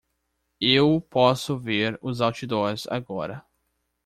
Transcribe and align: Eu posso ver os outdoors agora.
Eu 0.59 0.99
posso 0.99 1.59
ver 1.59 1.99
os 2.01 2.21
outdoors 2.21 2.87
agora. 2.89 3.45